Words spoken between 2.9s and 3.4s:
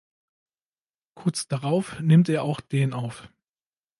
auf.